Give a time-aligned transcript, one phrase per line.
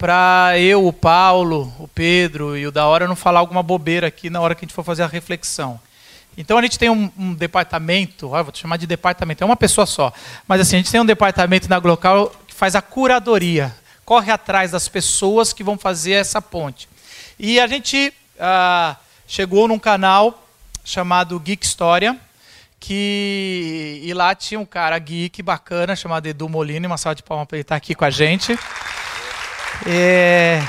[0.00, 4.30] para eu, o Paulo, o Pedro e o da hora não falar alguma bobeira aqui
[4.30, 5.78] na hora que a gente for fazer a reflexão.
[6.38, 9.84] Então a gente tem um, um departamento, ó, vou chamar de departamento, é uma pessoa
[9.84, 10.10] só,
[10.48, 14.70] mas assim, a gente tem um departamento na Glocal que faz a curadoria, corre atrás
[14.70, 16.88] das pessoas que vão fazer essa ponte.
[17.38, 18.96] E a gente ah,
[19.28, 20.48] chegou num canal
[20.82, 22.16] chamado Geek História,
[22.80, 27.46] que e lá tinha um cara geek bacana chamado Edu Molina, uma salva de palmas
[27.46, 28.58] para ele estar aqui com a gente.
[29.86, 30.60] É,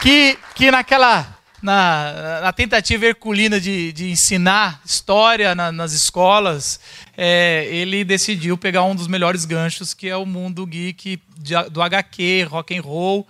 [0.00, 6.80] que, que naquela na, na, tentativa herculina de, de ensinar história na, nas escolas,
[7.16, 11.80] é, ele decidiu pegar um dos melhores ganchos, que é o mundo geek de, do
[11.80, 13.26] HQ, rock and roll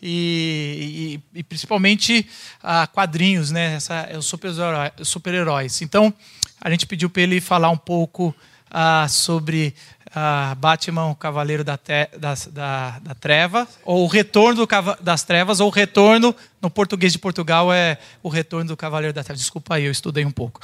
[0.00, 2.26] e, e, e principalmente
[2.62, 3.74] ah, quadrinhos, né?
[3.74, 5.72] Essa, é os super-heróis.
[5.72, 6.12] Super então,
[6.58, 8.34] a gente pediu para ele falar um pouco
[8.76, 9.72] ah, sobre
[10.12, 14.68] ah, Batman, o Cavaleiro da, te, da, da, da, Treva, ou o Retorno do,
[15.00, 19.22] das Trevas, ou o Retorno, no português de Portugal, é o Retorno do Cavaleiro da
[19.22, 19.38] Treva.
[19.38, 20.60] Desculpa aí, eu estudei um pouco.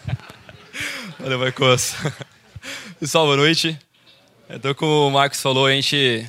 [1.20, 1.94] Valeu, Marcos.
[2.98, 3.78] Pessoal, boa noite.
[4.48, 6.26] Então, como o Marcos falou, a gente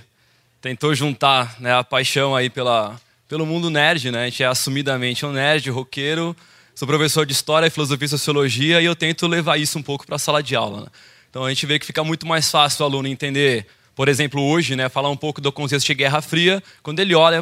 [0.59, 4.23] tentou juntar né, a paixão aí pela, pelo mundo nerd, né?
[4.23, 6.36] A gente é assumidamente um nerd, roqueiro,
[6.76, 10.16] sou professor de História, Filosofia e Sociologia e eu tento levar isso um pouco para
[10.16, 10.82] a sala de aula.
[10.82, 10.88] Né?
[11.30, 14.76] Então a gente vê que fica muito mais fácil o aluno entender, por exemplo, hoje,
[14.76, 17.42] né, falar um pouco do contexto de Guerra Fria, quando ele olha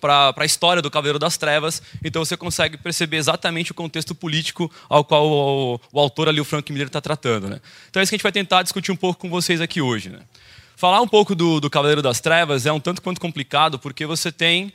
[0.00, 4.70] para a história do Cavaleiro das Trevas, então você consegue perceber exatamente o contexto político
[4.88, 7.48] ao qual o, o autor ali, o Frank Miller, está tratando.
[7.48, 7.60] Né?
[7.88, 10.10] Então é isso que a gente vai tentar discutir um pouco com vocês aqui hoje.
[10.10, 10.18] Né?
[10.76, 14.32] Falar um pouco do, do Cavaleiro das Trevas é um tanto quanto complicado, porque você
[14.32, 14.72] tem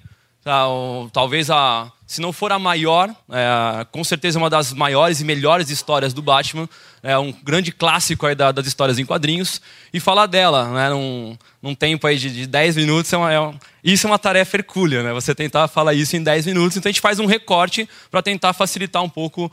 [1.12, 5.70] talvez a, se não for a maior, é, com certeza uma das maiores e melhores
[5.70, 6.68] histórias do Batman,
[7.04, 9.62] é um grande clássico da, das histórias em quadrinhos,
[9.94, 13.54] e falar dela né, num, num tempo aí de, de 10 minutos, é uma, é
[13.84, 16.94] isso é uma tarefa hercúlea, né, você tentar falar isso em 10 minutos, então a
[16.94, 19.52] gente faz um recorte para tentar facilitar um pouco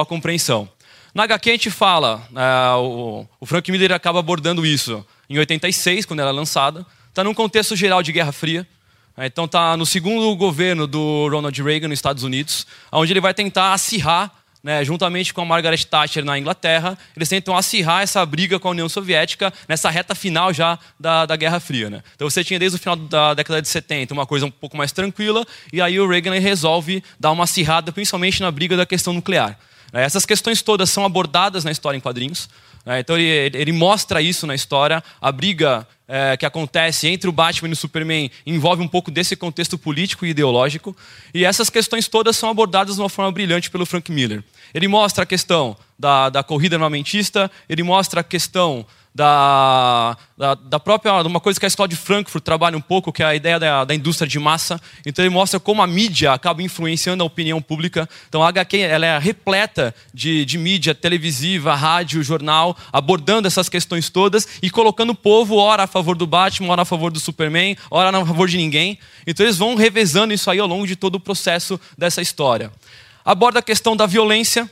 [0.00, 0.68] a compreensão.
[1.14, 6.04] Na HQ a gente fala, é, o, o Frank Miller acaba abordando isso em 86,
[6.04, 8.66] quando ela é lançada, está num contexto geral de Guerra Fria,
[9.18, 13.72] então está no segundo governo do Ronald Reagan nos Estados Unidos, onde ele vai tentar
[13.72, 14.32] acirrar,
[14.62, 18.70] né, juntamente com a Margaret Thatcher na Inglaterra, eles tentam acirrar essa briga com a
[18.70, 21.90] União Soviética nessa reta final já da, da Guerra Fria.
[21.90, 22.02] Né?
[22.16, 24.90] Então você tinha desde o final da década de 70 uma coisa um pouco mais
[24.90, 29.58] tranquila, e aí o Reagan resolve dar uma acirrada, principalmente na briga da questão nuclear.
[29.92, 32.48] É, essas questões todas são abordadas na história em quadrinhos.
[32.84, 33.00] Né?
[33.00, 35.02] Então ele, ele, mostra isso na história.
[35.20, 39.34] A briga é, que acontece entre o Batman e o Superman envolve um pouco desse
[39.36, 40.96] contexto político e ideológico.
[41.32, 44.42] E essas questões todas são abordadas de uma forma brilhante pelo Frank Miller.
[44.72, 50.80] Ele mostra a questão da, da corrida armamentista, ele mostra a questão da, da, da,
[50.80, 53.60] própria uma coisa que a escola de Frankfurt trabalha um pouco, que é a ideia
[53.60, 54.80] da, da, indústria de massa.
[55.06, 58.08] Então ele mostra como a mídia acaba influenciando a opinião pública.
[58.28, 64.10] Então a HQ ela é repleta de, de mídia televisiva, rádio, jornal, abordando essas questões
[64.10, 67.76] todas e colocando o povo ora a favor do Batman, ora a favor do Superman,
[67.88, 68.98] ora a favor de ninguém.
[69.24, 72.72] Então eles vão revezando isso aí ao longo de todo o processo dessa história.
[73.24, 74.68] Aborda a questão da violência,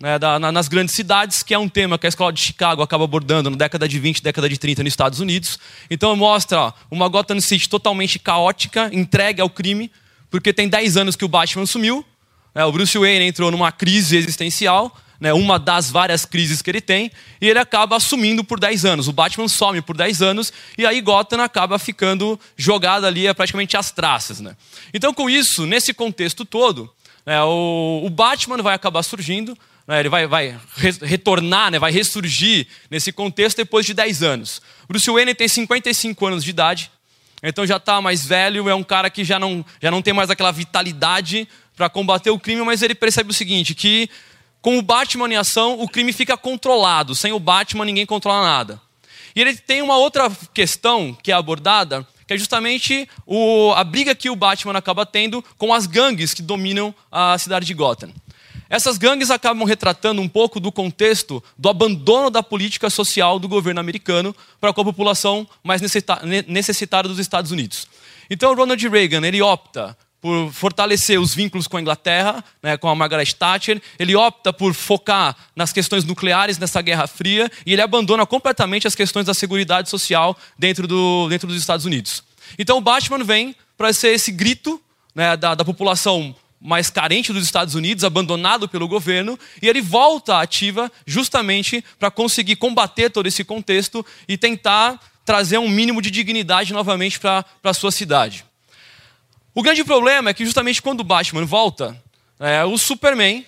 [0.00, 2.82] né, da, na, nas grandes cidades, que é um tema que a escola de Chicago
[2.82, 5.58] acaba abordando na década de 20, década de 30 nos Estados Unidos.
[5.90, 9.90] Então mostra uma Gotham City totalmente caótica, entregue ao crime,
[10.30, 12.04] porque tem 10 anos que o Batman sumiu,
[12.54, 16.80] né, o Bruce Wayne entrou numa crise existencial, né, uma das várias crises que ele
[16.80, 17.10] tem,
[17.40, 19.08] e ele acaba assumindo por 10 anos.
[19.08, 23.76] O Batman some por 10 anos, e aí Gotham acaba ficando jogada ali é praticamente
[23.76, 24.40] às traças.
[24.40, 24.56] Né?
[24.92, 26.92] Então, com isso, nesse contexto todo,
[27.24, 30.58] né, o, o Batman vai acabar surgindo, né, ele vai, vai
[31.02, 34.62] retornar, né, vai ressurgir nesse contexto depois de 10 anos.
[34.88, 36.90] Bruce Wayne tem 55 anos de idade,
[37.42, 40.30] então já está mais velho, é um cara que já não, já não tem mais
[40.30, 41.46] aquela vitalidade
[41.76, 44.08] para combater o crime, mas ele percebe o seguinte, que
[44.62, 48.80] com o Batman em ação, o crime fica controlado, sem o Batman ninguém controla nada.
[49.36, 54.14] E ele tem uma outra questão que é abordada, que é justamente o, a briga
[54.14, 58.10] que o Batman acaba tendo com as gangues que dominam a cidade de Gotham.
[58.74, 63.78] Essas gangues acabam retratando um pouco do contexto do abandono da política social do governo
[63.78, 67.86] americano para com a população mais necessitada dos Estados Unidos.
[68.28, 72.96] Então, Ronald Reagan ele opta por fortalecer os vínculos com a Inglaterra, né, com a
[72.96, 73.80] Margaret Thatcher.
[73.96, 78.96] Ele opta por focar nas questões nucleares nessa Guerra Fria e ele abandona completamente as
[78.96, 82.24] questões da segurança social dentro, do, dentro dos Estados Unidos.
[82.58, 84.82] Então o Batman vem para ser esse grito
[85.14, 86.34] né, da, da população
[86.64, 92.10] mais carente dos Estados Unidos, abandonado pelo governo, e ele volta à ativa justamente para
[92.10, 97.74] conseguir combater todo esse contexto e tentar trazer um mínimo de dignidade novamente para a
[97.74, 98.46] sua cidade.
[99.54, 102.02] O grande problema é que justamente quando o Batman volta,
[102.40, 103.44] é, o Superman,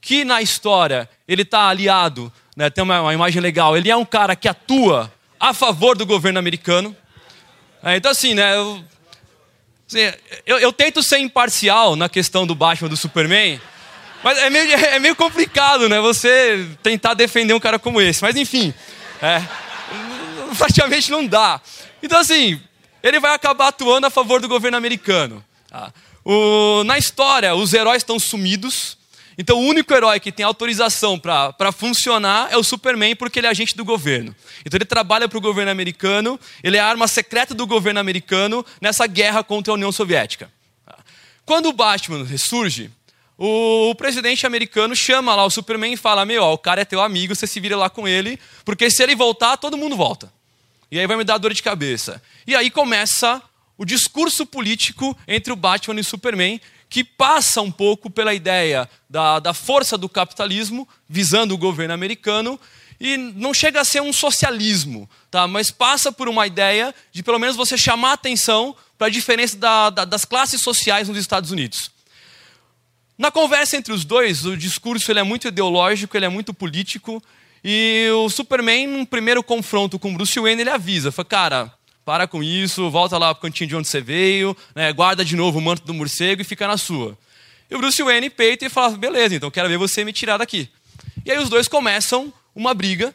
[0.00, 4.06] que na história ele está aliado, né, tem uma, uma, imagem legal, ele é um
[4.06, 6.96] cara que atua a favor do governo americano.
[7.82, 8.54] É, então assim, né,
[10.46, 13.60] eu, eu, tento ser imparcial na questão do Batman do Superman,
[14.22, 16.00] mas é meio, é meio complicado, né?
[16.00, 18.22] Você tentar defender um cara como esse.
[18.22, 18.72] Mas enfim,
[19.20, 19.42] é,
[20.56, 21.60] praticamente não dá.
[22.02, 22.60] Então, assim,
[23.02, 25.44] ele vai acabar atuando a favor do governo americano.
[25.68, 25.92] Tá?
[26.24, 28.96] O, na história, os heróis estão sumidos.
[29.36, 33.50] Então, o único herói que tem autorização para funcionar é o Superman, porque ele é
[33.50, 34.34] agente do governo.
[34.64, 38.64] Então, ele trabalha para o governo americano, ele é a arma secreta do governo americano
[38.80, 40.50] nessa guerra contra a União Soviética.
[41.44, 42.90] Quando o Batman ressurge,
[43.36, 47.00] o presidente americano chama lá o Superman e fala: Meu, ó, o cara é teu
[47.00, 50.32] amigo, você se vira lá com ele, porque se ele voltar, todo mundo volta.
[50.90, 52.22] E aí vai me dar dor de cabeça.
[52.46, 53.42] E aí começa
[53.76, 56.60] o discurso político entre o Batman e o Superman,
[56.94, 62.56] que passa um pouco pela ideia da, da força do capitalismo, visando o governo americano,
[63.00, 65.48] e não chega a ser um socialismo, tá?
[65.48, 69.90] mas passa por uma ideia de pelo menos você chamar atenção para a diferença da,
[69.90, 71.90] da, das classes sociais nos Estados Unidos.
[73.18, 77.20] Na conversa entre os dois, o discurso ele é muito ideológico, ele é muito político,
[77.64, 82.42] e o Superman, num primeiro confronto com Bruce Wayne, ele avisa, fala, cara, para com
[82.42, 85.62] isso, volta lá para o cantinho de onde você veio, né, guarda de novo o
[85.62, 87.16] manto do morcego e fica na sua.
[87.70, 90.68] E o Bruce Wayne peita e fala, beleza, então quero ver você me tirar daqui.
[91.24, 93.14] E aí os dois começam uma briga,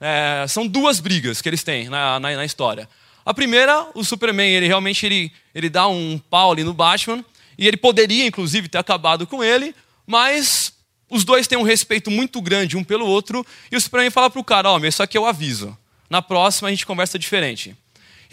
[0.00, 2.88] é, são duas brigas que eles têm na, na, na, história.
[3.24, 7.24] A primeira, o Superman, ele realmente ele, ele dá um pau ali no Batman,
[7.56, 9.74] e ele poderia, inclusive, ter acabado com ele,
[10.06, 10.74] mas
[11.08, 14.40] os dois têm um respeito muito grande um pelo outro, e o Superman fala para
[14.40, 15.76] o cara, ó, oh, isso aqui eu aviso.
[16.10, 17.76] Na próxima a gente conversa diferente.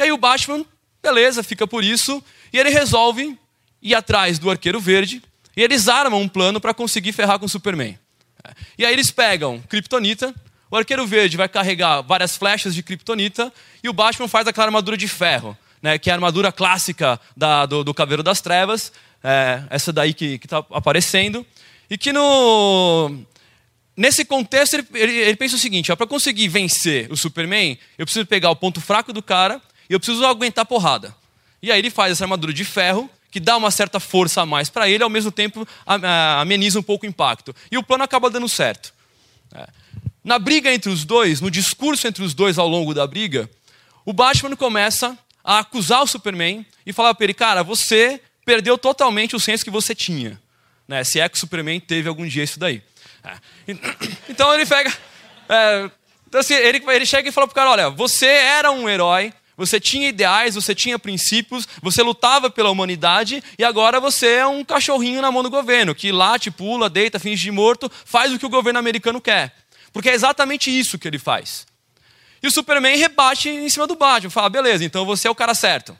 [0.01, 0.65] E aí o Batman,
[0.99, 3.37] beleza, fica por isso, e ele resolve
[3.79, 5.21] ir atrás do Arqueiro Verde,
[5.55, 7.99] e eles armam um plano para conseguir ferrar com o Superman.
[8.79, 10.33] E aí eles pegam Kryptonita,
[10.71, 13.53] o Arqueiro Verde vai carregar várias flechas de Kryptonita,
[13.83, 17.67] e o Batman faz aquela armadura de ferro, né, que é a armadura clássica da,
[17.67, 18.91] do, do Caveiro das Trevas,
[19.23, 21.45] é, essa daí que está aparecendo,
[21.91, 23.19] e que no,
[23.95, 28.25] nesse contexto ele, ele, ele pensa o seguinte: para conseguir vencer o Superman, eu preciso
[28.25, 29.61] pegar o ponto fraco do cara
[29.91, 31.13] e eu preciso aguentar porrada.
[31.61, 34.69] E aí ele faz essa armadura de ferro, que dá uma certa força a mais
[34.69, 35.67] para ele, ao mesmo tempo
[36.39, 37.53] ameniza um pouco o impacto.
[37.69, 38.93] E o plano acaba dando certo.
[39.53, 39.67] É.
[40.23, 43.49] Na briga entre os dois, no discurso entre os dois ao longo da briga,
[44.05, 49.35] o Batman começa a acusar o Superman e falar para ele: cara, você perdeu totalmente
[49.35, 50.41] o senso que você tinha.
[50.87, 51.03] Né?
[51.03, 52.81] Se é que o Superman teve algum dia isso daí.
[53.25, 53.73] É.
[54.29, 54.89] Então ele pega.
[55.49, 55.91] É,
[56.31, 59.79] então, assim, ele, ele chega e fala pro cara: olha, você era um herói, você
[59.79, 65.21] tinha ideais, você tinha princípios, você lutava pela humanidade e agora você é um cachorrinho
[65.21, 68.49] na mão do governo, que late, pula, deita, finge de morto, faz o que o
[68.49, 69.53] governo americano quer.
[69.93, 71.65] Porque é exatamente isso que ele faz.
[72.41, 75.53] E o Superman rebate em cima do Batman, fala: beleza, então você é o cara
[75.53, 75.95] certo.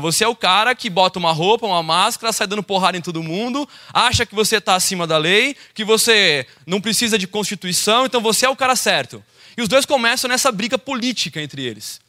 [0.00, 3.22] Você é o cara que bota uma roupa, uma máscara, sai dando porrada em todo
[3.22, 8.20] mundo, acha que você está acima da lei, que você não precisa de constituição, então
[8.20, 9.22] você é o cara certo.
[9.54, 12.00] E os dois começam nessa briga política entre eles.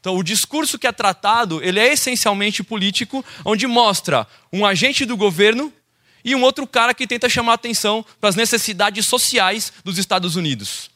[0.00, 5.16] Então, o discurso que é tratado, ele é essencialmente político, onde mostra um agente do
[5.16, 5.70] governo
[6.24, 10.90] e um outro cara que tenta chamar atenção para as necessidades sociais dos Estados Unidos.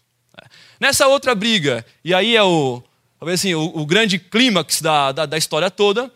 [0.81, 2.83] Nessa outra briga, e aí é o,
[3.19, 6.11] talvez assim, o, o grande clímax da, da, da, história toda,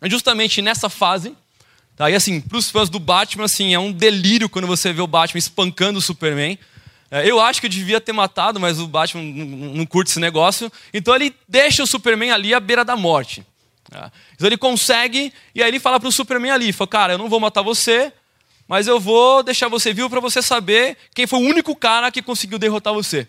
[0.00, 1.34] é justamente nessa fase.
[1.96, 2.10] Tá?
[2.10, 5.06] E assim, para os fãs do Batman, assim, é um delírio quando você vê o
[5.06, 6.58] Batman espancando o Superman.
[7.14, 10.72] É, eu acho que eu devia ter matado, mas o Batman não curte esse negócio.
[10.94, 13.44] Então ele deixa o Superman ali à beira da morte.
[13.92, 14.10] É.
[14.34, 17.28] Então ele consegue, e aí ele fala para o Superman ali: fala, Cara, eu não
[17.28, 18.10] vou matar você,
[18.66, 22.22] mas eu vou deixar você vivo para você saber quem foi o único cara que
[22.22, 23.28] conseguiu derrotar você.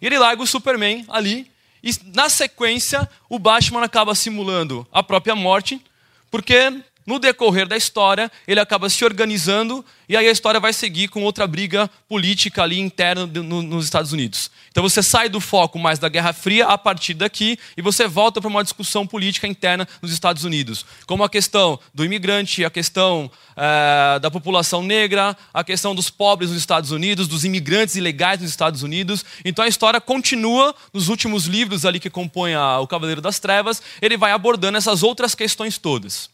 [0.00, 1.50] E ele larga o Superman ali,
[1.82, 5.84] e na sequência o Batman acaba simulando a própria morte,
[6.30, 11.08] porque no decorrer da história, ele acaba se organizando e aí a história vai seguir
[11.08, 14.50] com outra briga política ali interna no, nos Estados Unidos.
[14.70, 18.40] Então você sai do foco mais da Guerra Fria a partir daqui e você volta
[18.40, 23.30] para uma discussão política interna nos Estados Unidos, como a questão do imigrante, a questão
[23.56, 28.50] é, da população negra, a questão dos pobres nos Estados Unidos, dos imigrantes ilegais nos
[28.50, 29.24] Estados Unidos.
[29.44, 33.82] Então a história continua nos últimos livros ali que compõem a, o Cavaleiro das Trevas,
[34.00, 36.29] ele vai abordando essas outras questões todas.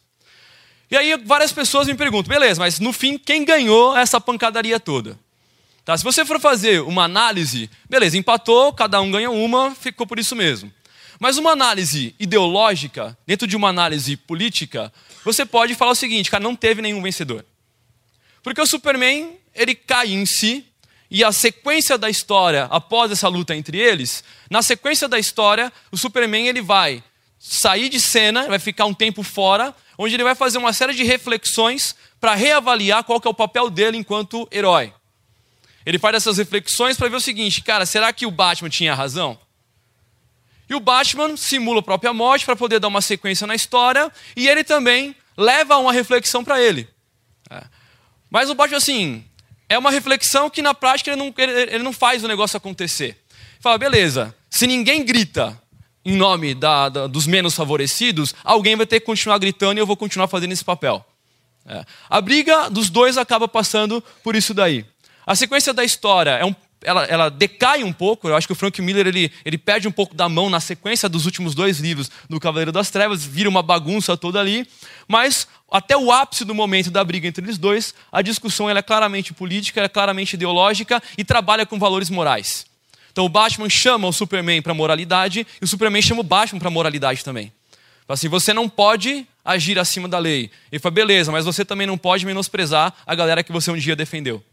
[0.90, 5.18] E aí várias pessoas me perguntam, beleza, mas no fim quem ganhou essa pancadaria toda?
[5.84, 10.18] Tá, se você for fazer uma análise, beleza, empatou, cada um ganhou uma, ficou por
[10.18, 10.72] isso mesmo.
[11.18, 14.92] Mas uma análise ideológica, dentro de uma análise política,
[15.24, 17.44] você pode falar o seguinte, cara, não teve nenhum vencedor.
[18.42, 20.66] Porque o Superman, ele cai em si,
[21.10, 25.96] e a sequência da história, após essa luta entre eles, na sequência da história, o
[25.96, 27.02] Superman ele vai
[27.38, 31.02] sair de cena, vai ficar um tempo fora, onde ele vai fazer uma série de
[31.02, 34.92] reflexões para reavaliar qual que é o papel dele enquanto herói.
[35.84, 39.38] Ele faz essas reflexões para ver o seguinte, cara, será que o Batman tinha razão?
[40.68, 44.48] E o Batman simula a própria morte para poder dar uma sequência na história, e
[44.48, 46.88] ele também leva uma reflexão para ele.
[47.48, 47.62] É.
[48.28, 49.24] Mas o Batman, assim,
[49.68, 53.16] é uma reflexão que na prática ele não, ele, ele não faz o negócio acontecer.
[53.60, 55.60] Fala, beleza, se ninguém grita
[56.06, 59.86] em nome da, da, dos menos favorecidos, alguém vai ter que continuar gritando e eu
[59.86, 61.04] vou continuar fazendo esse papel.
[61.66, 61.84] É.
[62.08, 64.86] A briga dos dois acaba passando por isso daí.
[65.26, 68.28] A sequência da história é um, ela, ela, decai um pouco.
[68.28, 71.08] Eu acho que o Frank Miller ele, ele perde um pouco da mão na sequência
[71.08, 74.64] dos últimos dois livros do Cavaleiro das Trevas, vira uma bagunça toda ali.
[75.08, 79.34] Mas até o ápice do momento da briga entre eles dois, a discussão é claramente
[79.34, 82.64] política, é claramente ideológica e trabalha com valores morais.
[83.16, 86.68] Então o Batman chama o Superman para moralidade e o Superman chama o Batman para
[86.68, 87.50] moralidade também.
[88.06, 90.50] Fala assim, você não pode agir acima da lei.
[90.70, 93.96] Ele fala, beleza, mas você também não pode menosprezar a galera que você um dia
[93.96, 94.44] defendeu.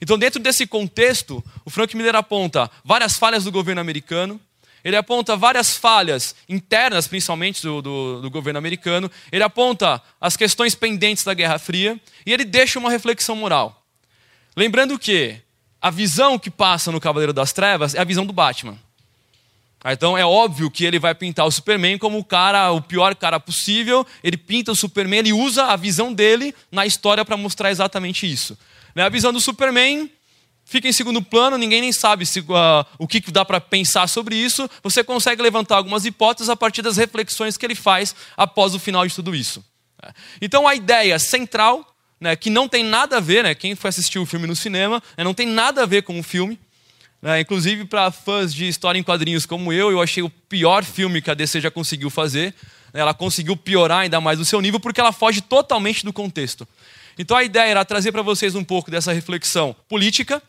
[0.00, 4.40] Então, dentro desse contexto, o Frank Miller aponta várias falhas do governo americano,
[4.84, 10.76] ele aponta várias falhas internas, principalmente do, do, do, governo americano, ele aponta as questões
[10.76, 13.84] pendentes da Guerra Fria e ele deixa uma reflexão moral.
[14.56, 15.42] Lembrando que
[15.80, 18.78] a visão que passa no Cavaleiro das Trevas é a visão do Batman.
[19.82, 23.14] Ah, então é óbvio que ele vai pintar o Superman como o cara, o pior
[23.14, 24.04] cara possível.
[24.24, 28.58] Ele pinta o Superman, ele usa a visão dele na história para mostrar exatamente isso.
[28.94, 30.10] Né, a visão do Superman
[30.64, 32.44] fica em segundo plano, ninguém nem sabe se, uh,
[32.98, 34.68] o que dá para pensar sobre isso.
[34.82, 39.06] Você consegue levantar algumas hipóteses a partir das reflexões que ele faz após o final
[39.06, 39.64] de tudo isso.
[40.40, 41.86] Então a ideia central
[42.20, 45.02] né, que não tem nada a ver, né, quem foi assistir o filme no cinema,
[45.16, 46.58] né, não tem nada a ver com o filme.
[47.20, 51.20] Né, inclusive, para fãs de história em quadrinhos como eu, eu achei o pior filme
[51.20, 52.54] que a DC já conseguiu fazer.
[52.92, 56.66] Né, ela conseguiu piorar ainda mais o seu nível porque ela foge totalmente do contexto.
[57.18, 60.40] Então a ideia era trazer para vocês um pouco dessa reflexão política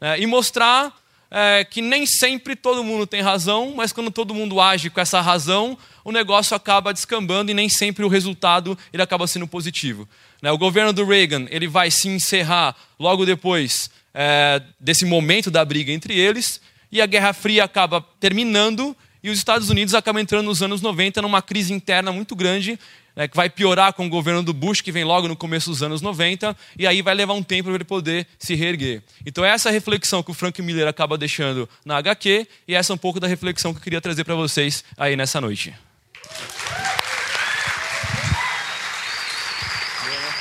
[0.00, 0.92] né, e mostrar
[1.36, 5.20] é, que nem sempre todo mundo tem razão, mas quando todo mundo age com essa
[5.20, 10.08] razão, o negócio acaba descambando e nem sempre o resultado ele acaba sendo positivo.
[10.40, 10.52] Né?
[10.52, 15.90] O governo do Reagan ele vai se encerrar logo depois é, desse momento da briga
[15.90, 16.60] entre eles,
[16.92, 21.20] e a Guerra Fria acaba terminando, e os Estados Unidos acabam entrando nos anos 90
[21.20, 22.78] numa crise interna muito grande,
[23.14, 25.82] né, que vai piorar com o governo do Bush, que vem logo no começo dos
[25.82, 29.02] anos 90, e aí vai levar um tempo para ele poder se reerguer.
[29.24, 32.92] Então, essa é a reflexão que o Frank Miller acaba deixando na HQ, e essa
[32.92, 35.74] é um pouco da reflexão que eu queria trazer para vocês aí nessa noite.